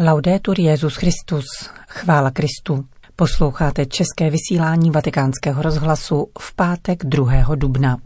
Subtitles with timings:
[0.00, 1.44] Laudetur Jezus Christus,
[1.88, 2.84] chvála Kristu.
[3.16, 7.54] Posloucháte české vysílání Vatikánského rozhlasu v pátek 2.
[7.54, 7.96] dubna.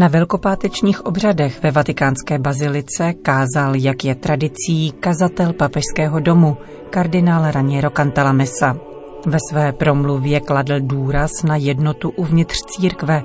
[0.00, 6.56] Na velkopátečních obřadech ve vatikánské bazilice kázal, jak je tradicí, kazatel papežského domu,
[6.90, 8.76] kardinál Raniero Cantalamessa.
[9.26, 13.22] Ve své promluvě kladl důraz na jednotu uvnitř církve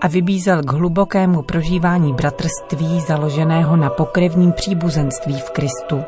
[0.00, 6.02] a vybízel k hlubokému prožívání bratrství založeného na pokrevním příbuzenství v Kristu.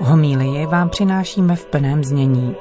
[0.00, 2.54] Homílie vám přinášíme v plném znění.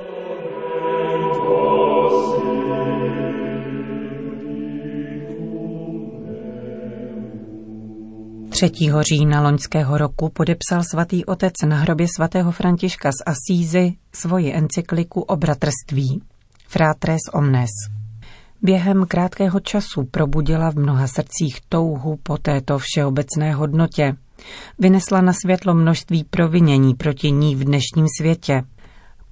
[8.59, 8.71] 3.
[9.02, 15.35] října loňského roku podepsal svatý otec na hrobě svatého Františka z Asízy svoji encykliku o
[15.35, 16.21] bratrství
[16.67, 17.69] Fratres Omnes.
[18.61, 24.16] Během krátkého času probudila v mnoha srdcích touhu po této všeobecné hodnotě.
[24.80, 28.64] Vynesla na světlo množství provinění proti ní v dnešním světě.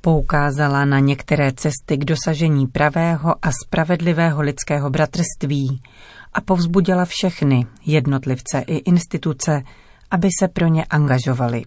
[0.01, 5.81] Poukázala na některé cesty k dosažení pravého a spravedlivého lidského bratrství
[6.35, 9.63] a povzbudila všechny, jednotlivce i instituce,
[10.11, 11.63] aby se pro ně angažovali.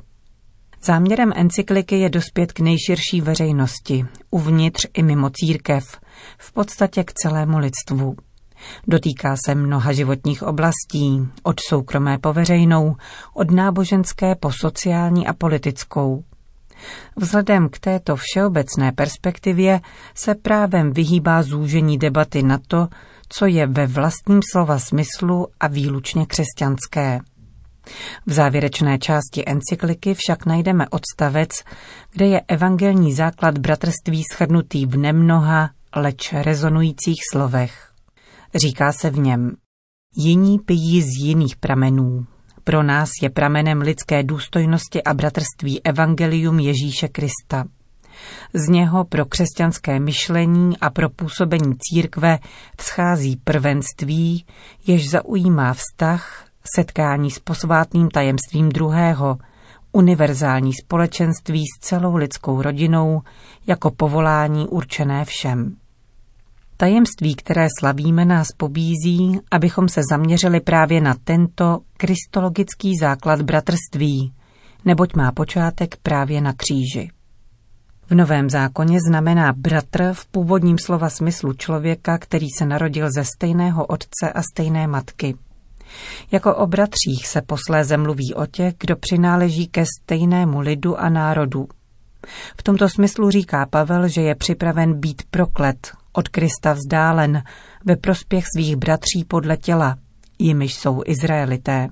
[0.82, 6.00] Záměrem encykliky je dospět k nejširší veřejnosti, uvnitř i mimo církev,
[6.38, 8.16] v podstatě k celému lidstvu.
[8.86, 12.96] Dotýká se mnoha životních oblastí, od soukromé po veřejnou,
[13.34, 16.24] od náboženské po sociální a politickou.
[17.16, 19.80] Vzhledem k této všeobecné perspektivě
[20.14, 22.88] se právem vyhýbá zúžení debaty na to,
[23.28, 27.20] co je ve vlastním slova smyslu a výlučně křesťanské.
[28.26, 31.50] V závěrečné části encykliky však najdeme odstavec,
[32.12, 37.92] kde je evangelní základ bratrství schrnutý v nemnoha, leč rezonujících slovech.
[38.54, 39.52] Říká se v něm,
[40.16, 42.26] jiní pijí z jiných pramenů.
[42.64, 47.64] Pro nás je pramenem lidské důstojnosti a bratrství evangelium Ježíše Krista–
[48.54, 52.38] z něho pro křesťanské myšlení a pro působení církve
[52.78, 54.46] vzchází prvenství,
[54.86, 56.44] jež zaujímá vztah,
[56.76, 59.38] setkání s posvátným tajemstvím druhého,
[59.92, 63.22] univerzální společenství s celou lidskou rodinou
[63.66, 65.76] jako povolání určené všem.
[66.76, 74.32] Tajemství, které slavíme, nás pobízí, abychom se zaměřili právě na tento kristologický základ bratrství,
[74.84, 77.10] neboť má počátek právě na kříži.
[78.10, 83.86] V Novém zákoně znamená bratr v původním slova smyslu člověka, který se narodil ze stejného
[83.86, 85.34] otce a stejné matky.
[86.30, 91.68] Jako o bratřích se posléze mluví o těch, kdo přináleží ke stejnému lidu a národu.
[92.58, 97.42] V tomto smyslu říká Pavel, že je připraven být proklet, od Krista vzdálen,
[97.84, 99.96] ve prospěch svých bratří podle těla,
[100.38, 101.88] jimiž jsou Izraelité.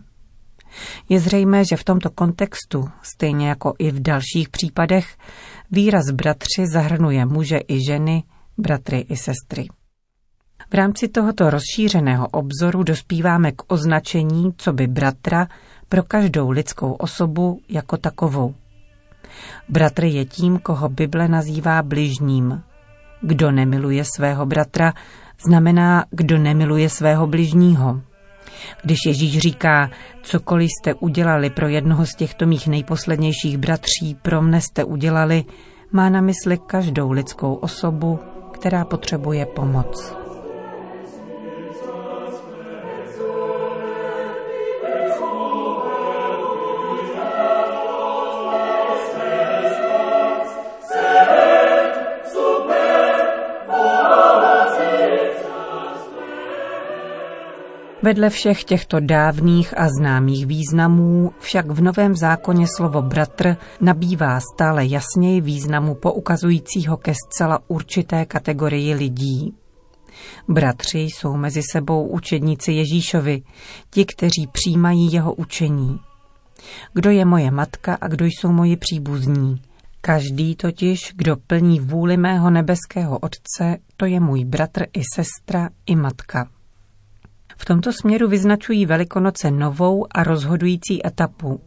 [1.08, 5.16] Je zřejmé, že v tomto kontextu, stejně jako i v dalších případech,
[5.70, 8.22] výraz bratři zahrnuje muže i ženy,
[8.58, 9.68] bratry i sestry.
[10.70, 15.48] V rámci tohoto rozšířeného obzoru dospíváme k označení co by bratra
[15.88, 18.54] pro každou lidskou osobu jako takovou.
[19.68, 22.62] Bratr je tím, koho Bible nazývá bližním.
[23.20, 24.92] Kdo nemiluje svého bratra,
[25.46, 28.00] znamená, kdo nemiluje svého bližního.
[28.82, 29.90] Když Ježíš říká,
[30.22, 35.44] cokoliv jste udělali pro jednoho z těchto mých nejposlednějších bratří, pro mne jste udělali,
[35.92, 38.18] má na mysli každou lidskou osobu,
[38.52, 40.25] která potřebuje pomoc.
[58.06, 64.86] Vedle všech těchto dávných a známých významů však v Novém zákoně slovo bratr nabývá stále
[64.86, 69.54] jasněji významu poukazujícího ke zcela určité kategorii lidí.
[70.48, 73.42] Bratři jsou mezi sebou učedníci Ježíšovi,
[73.90, 76.00] ti, kteří přijímají jeho učení.
[76.92, 79.62] Kdo je moje matka a kdo jsou moji příbuzní?
[80.00, 85.96] Každý totiž, kdo plní vůli mého nebeského Otce, to je můj bratr i sestra i
[85.96, 86.55] matka.
[87.56, 91.60] V tomto směru vyznačují Velikonoce novou a rozhodující etapu.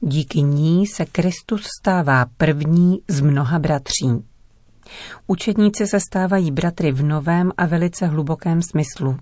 [0.00, 4.24] Díky ní se Kristus stává první z mnoha bratří.
[5.26, 9.16] Učedníci se stávají bratry v novém a velice hlubokém smyslu.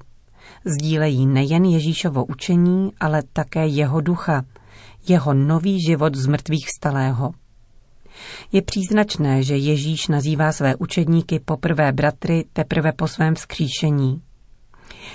[0.64, 4.44] Sdílejí nejen Ježíšovo učení, ale také jeho ducha,
[5.08, 7.35] jeho nový život z mrtvých vstalého.
[8.53, 14.23] Je příznačné, že Ježíš nazývá své učedníky poprvé bratry teprve po svém vzkříšení.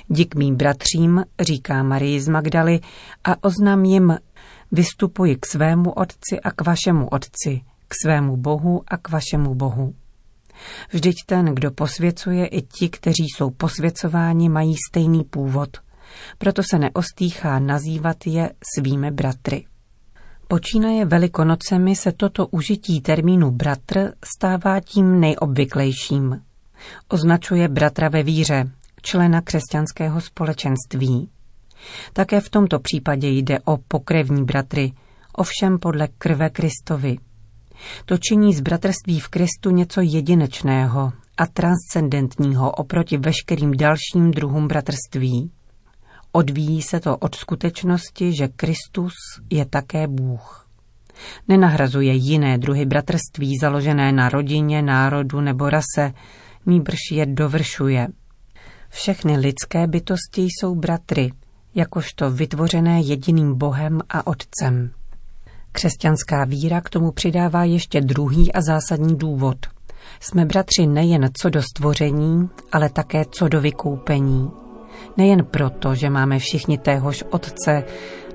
[0.07, 2.80] Dík mým bratřím, říká Marii z Magdaly,
[3.24, 4.18] a oznam jim,
[4.72, 9.94] vystupuji k svému otci a k vašemu otci, k svému bohu a k vašemu bohu.
[10.92, 15.69] Vždyť ten, kdo posvěcuje, i ti, kteří jsou posvěcováni, mají stejný původ.
[16.38, 19.66] Proto se neostýchá nazývat je svými bratry.
[20.48, 26.42] Počínaje velikonocemi se toto užití termínu bratr stává tím nejobvyklejším.
[27.10, 31.29] Označuje bratra ve víře, člena křesťanského společenství.
[32.13, 34.94] Také v tomto případě jde o pokrevní bratry,
[35.33, 37.17] ovšem podle krve Kristovi.
[38.05, 45.51] To činí z bratrství v Kristu něco jedinečného a transcendentního oproti veškerým dalším druhům bratrství.
[46.31, 49.13] Odvíjí se to od skutečnosti, že Kristus
[49.50, 50.67] je také Bůh.
[51.47, 56.13] Nenahrazuje jiné druhy bratrství založené na rodině, národu nebo rase,
[56.65, 58.07] nýbrž je dovršuje.
[58.99, 61.31] Všechny lidské bytosti jsou bratry,
[61.75, 64.91] jakožto vytvořené jediným Bohem a Otcem.
[65.71, 69.57] Křesťanská víra k tomu přidává ještě druhý a zásadní důvod.
[70.19, 74.49] Jsme bratři nejen co do stvoření, ale také co do vykoupení.
[75.17, 77.83] Nejen proto, že máme všichni téhož Otce,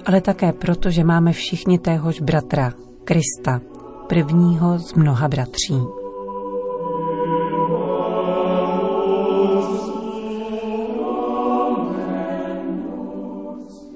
[0.07, 2.73] ale také proto, že máme všichni téhož bratra,
[3.05, 3.61] Krista,
[4.09, 6.02] prvního z mnoha bratří.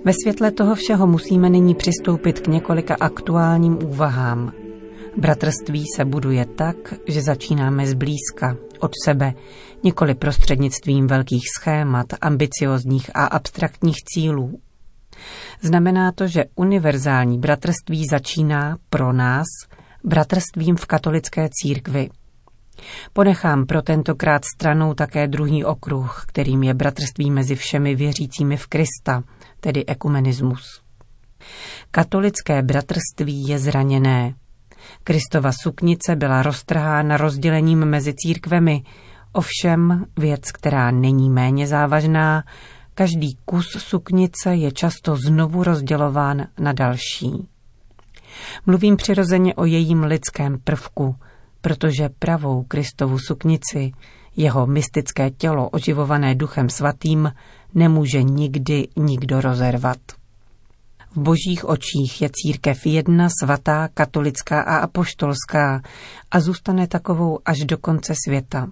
[0.06, 4.53] Ve světle toho všeho musíme nyní přistoupit k několika aktuálním úvahám.
[5.17, 6.76] Bratrství se buduje tak,
[7.06, 9.35] že začínáme zblízka, od sebe,
[9.82, 14.61] nikoli prostřednictvím velkých schémat, ambiciozních a abstraktních cílů.
[15.62, 19.47] Znamená to, že univerzální bratrství začíná pro nás
[20.05, 22.08] bratrstvím v katolické církvi.
[23.12, 29.23] Ponechám pro tentokrát stranou také druhý okruh, kterým je bratrství mezi všemi věřícími v Krista,
[29.66, 30.80] tedy ekumenismus.
[31.90, 34.34] Katolické bratrství je zraněné.
[35.04, 38.82] Kristova suknice byla roztrhána rozdělením mezi církvemi,
[39.32, 42.44] ovšem věc, která není méně závažná,
[42.94, 47.48] každý kus suknice je často znovu rozdělován na další.
[48.66, 51.16] Mluvím přirozeně o jejím lidském prvku,
[51.60, 53.92] protože pravou Kristovu suknici,
[54.36, 57.32] jeho mystické tělo oživované duchem svatým,
[57.76, 59.99] nemůže nikdy nikdo rozervat.
[61.11, 65.82] V božích očích je církev jedna, svatá, katolická a apoštolská
[66.31, 68.69] a zůstane takovou až do konce světa.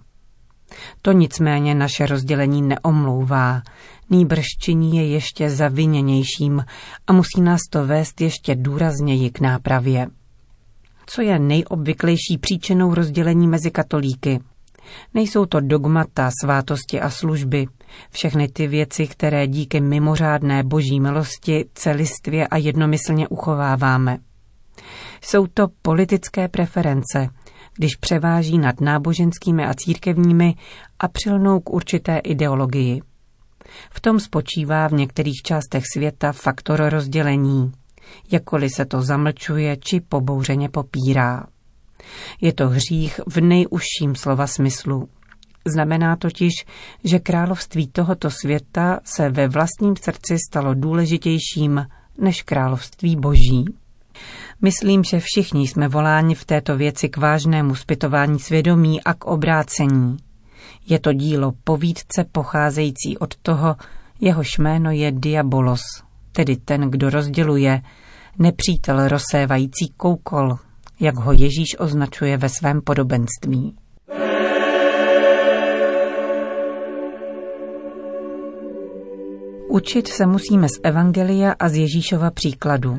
[1.02, 3.62] To nicméně naše rozdělení neomlouvá,
[4.10, 6.64] nýbrž činí je ještě zaviněnějším
[7.06, 10.06] a musí nás to vést ještě důrazněji k nápravě.
[11.06, 14.40] Co je nejobvyklejší příčinou rozdělení mezi katolíky?
[15.14, 17.66] Nejsou to dogmata, svátosti a služby,
[18.10, 24.18] všechny ty věci, které díky mimořádné boží milosti celistvě a jednomyslně uchováváme.
[25.20, 27.28] Jsou to politické preference,
[27.76, 30.54] když převáží nad náboženskými a církevními
[30.98, 33.02] a přilnou k určité ideologii.
[33.90, 37.72] V tom spočívá v některých částech světa faktor rozdělení,
[38.30, 41.46] jakkoliv se to zamlčuje či pobouřeně popírá.
[42.40, 45.08] Je to hřích v nejužším slova smyslu.
[45.66, 46.52] Znamená totiž,
[47.04, 51.86] že království tohoto světa se ve vlastním srdci stalo důležitějším
[52.18, 53.64] než království boží.
[54.62, 60.16] Myslím, že všichni jsme voláni v této věci k vážnému zpytování svědomí a k obrácení.
[60.88, 63.76] Je to dílo povídce pocházející od toho,
[64.20, 65.82] jehož jméno je Diabolos,
[66.32, 67.82] tedy ten, kdo rozděluje,
[68.38, 70.56] nepřítel rozsévající koukol,
[71.00, 73.76] jak ho Ježíš označuje ve svém podobenství.
[79.74, 82.98] Učit se musíme z Evangelia a z Ježíšova příkladu.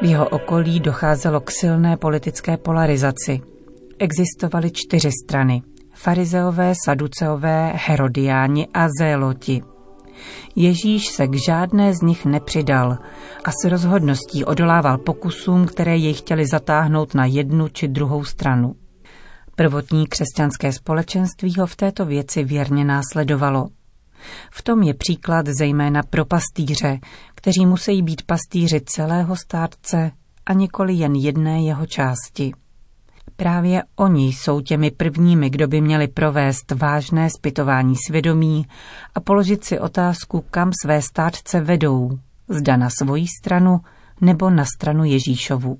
[0.00, 3.40] V jeho okolí docházelo k silné politické polarizaci.
[3.98, 5.62] Existovaly čtyři strany.
[5.94, 9.62] Farizeové, saduceové, herodiáni a zéloti.
[10.56, 12.98] Ježíš se k žádné z nich nepřidal
[13.44, 18.74] a s rozhodností odolával pokusům, které jej chtěli zatáhnout na jednu či druhou stranu.
[19.56, 23.68] Prvotní křesťanské společenství ho v této věci věrně následovalo.
[24.50, 26.98] V tom je příklad zejména pro pastýře,
[27.34, 30.10] kteří musí být pastýři celého státce
[30.46, 32.52] a nikoli jen jedné jeho části.
[33.36, 38.66] Právě oni jsou těmi prvními, kdo by měli provést vážné zpytování svědomí
[39.14, 43.80] a položit si otázku, kam své státce vedou, zda na svoji stranu
[44.20, 45.78] nebo na stranu Ježíšovu.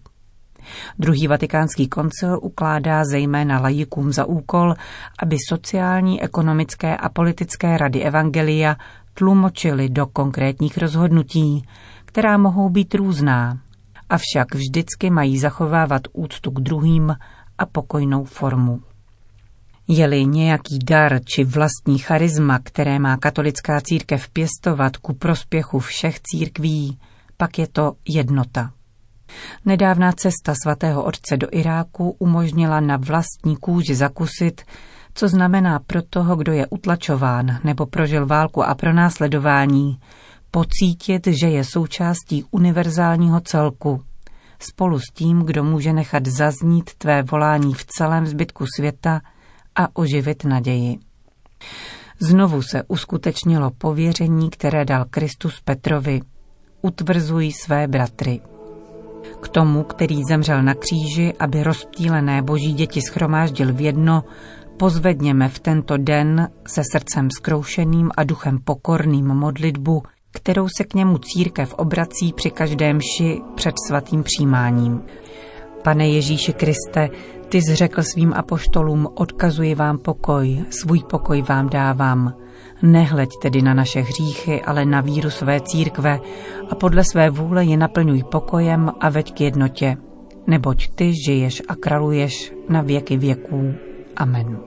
[0.99, 4.75] Druhý vatikánský koncil ukládá zejména lajikům za úkol,
[5.19, 8.77] aby sociální, ekonomické a politické rady Evangelia
[9.15, 11.67] tlumočili do konkrétních rozhodnutí,
[12.05, 13.59] která mohou být různá,
[14.09, 17.17] avšak vždycky mají zachovávat úctu k druhým
[17.59, 18.81] a pokojnou formu.
[19.89, 26.99] Je-li nějaký dar či vlastní charisma, které má katolická církev pěstovat ku prospěchu všech církví,
[27.37, 28.73] pak je to jednota.
[29.65, 34.63] Nedávná cesta svatého otce do Iráku umožnila na vlastní kůži zakusit,
[35.15, 39.99] co znamená pro toho, kdo je utlačován nebo prožil válku a pronásledování,
[40.51, 44.03] pocítit, že je součástí univerzálního celku,
[44.59, 49.21] spolu s tím, kdo může nechat zaznít tvé volání v celém zbytku světa
[49.77, 50.99] a oživit naději.
[52.21, 56.21] Znovu se uskutečnilo pověření, které dal Kristus Petrovi.
[56.83, 58.41] Utvrzují své bratry.
[59.41, 64.25] K tomu, který zemřel na kříži, aby rozptýlené boží děti schromáždil v jedno,
[64.77, 70.03] pozvedněme v tento den se srdcem skroušeným a duchem pokorným modlitbu,
[70.33, 75.03] kterou se k němu církev obrací při každém ši před svatým přijímáním.
[75.83, 77.09] Pane Ježíši Kriste,
[77.49, 82.35] ty jsi řekl svým apoštolům, odkazuji vám pokoj, svůj pokoj vám dávám.
[82.83, 86.21] Nehleď tedy na naše hříchy, ale na víru své církve
[86.71, 89.97] a podle své vůle je naplňuj pokojem a veď k jednotě.
[90.47, 93.75] Neboť ty žiješ a kraluješ na věky věků.
[94.17, 94.59] Amen.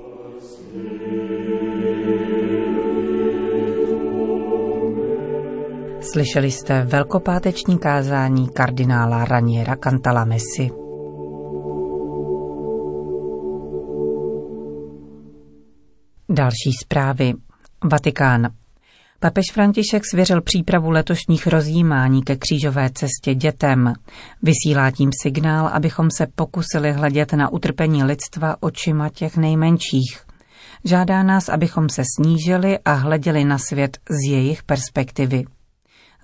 [6.02, 10.26] Slyšeli jste velkopáteční kázání kardinála Raniera Cantala
[16.36, 17.34] Další zprávy.
[17.84, 18.50] Vatikán.
[19.20, 23.94] Papež František svěřil přípravu letošních rozjímání ke křížové cestě dětem.
[24.44, 30.22] Vysílá tím signál, abychom se pokusili hledět na utrpení lidstva očima těch nejmenších.
[30.84, 35.46] Žádá nás, abychom se snížili a hleděli na svět z jejich perspektivy.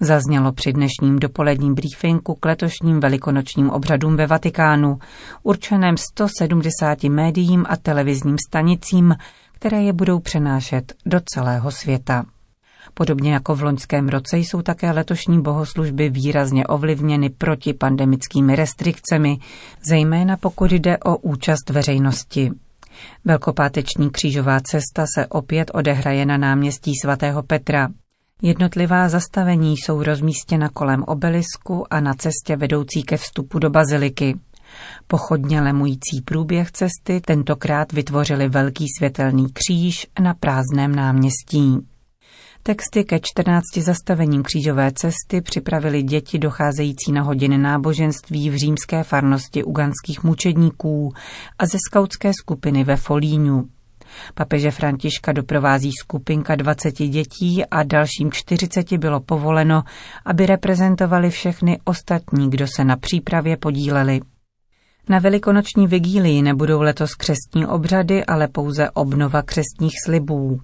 [0.03, 4.99] Zaznělo při dnešním dopoledním briefingu k letošním velikonočním obřadům ve Vatikánu,
[5.43, 9.15] určeném 170 médiím a televizním stanicím,
[9.61, 12.25] které je budou přenášet do celého světa.
[12.93, 19.37] Podobně jako v loňském roce jsou také letošní bohoslužby výrazně ovlivněny protipandemickými restrikcemi,
[19.89, 22.51] zejména pokud jde o účast veřejnosti.
[23.25, 27.89] Velkopáteční křížová cesta se opět odehraje na náměstí svatého Petra.
[28.41, 34.35] Jednotlivá zastavení jsou rozmístěna kolem obelisku a na cestě vedoucí ke vstupu do baziliky.
[35.07, 41.77] Pochodně lemující průběh cesty tentokrát vytvořili velký světelný kříž na prázdném náměstí.
[42.63, 49.63] Texty ke 14 zastavením křížové cesty připravili děti docházející na hodiny náboženství v římské farnosti
[49.63, 51.13] uganských mučedníků
[51.59, 53.69] a ze skautské skupiny ve Folíňu.
[54.33, 59.83] Papeže Františka doprovází skupinka 20 dětí a dalším 40 bylo povoleno,
[60.25, 64.19] aby reprezentovali všechny ostatní, kdo se na přípravě podíleli.
[65.09, 70.59] Na velikonoční vigílii nebudou letos křestní obřady, ale pouze obnova křestních slibů.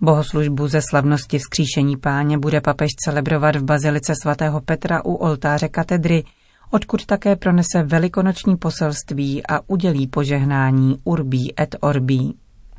[0.00, 6.24] Bohoslužbu ze slavnosti vzkříšení páně bude papež celebrovat v bazilice svatého Petra u oltáře katedry,
[6.70, 12.36] odkud také pronese velikonoční poselství a udělí požehnání Urbí et Orbí.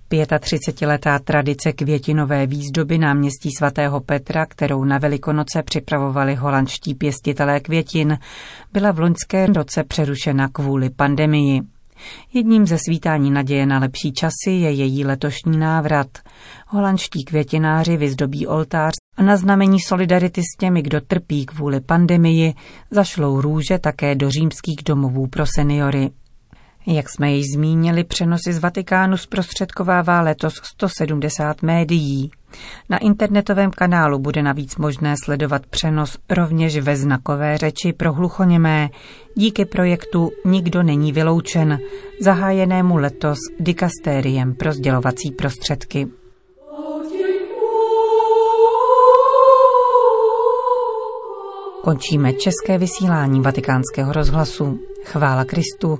[0.10, 8.18] 35-letá tradice květinové výzdoby náměstí svatého Petra, kterou na Velikonoce připravovali holandští pěstitelé květin,
[8.74, 11.62] byla v loňském roce přerušena kvůli pandemii.
[12.34, 16.08] Jedním ze svítání naděje na lepší časy je její letošní návrat.
[16.68, 22.54] Holandští květináři vyzdobí oltář a na znamení solidarity s těmi, kdo trpí kvůli pandemii,
[22.92, 26.10] zašlou růže také do římských domovů pro seniory.
[26.90, 32.32] Jak jsme již zmínili, přenosy z Vatikánu zprostředkovává letos 170 médií.
[32.90, 38.90] Na internetovém kanálu bude navíc možné sledovat přenos rovněž ve znakové řeči pro hluchoněmé
[39.36, 41.80] díky projektu Nikdo není vyloučen,
[42.22, 46.08] zahájenému letos dikastériem pro sdělovací prostředky.
[51.84, 54.80] Končíme české vysílání vatikánského rozhlasu.
[55.04, 56.00] Chvála Kristu,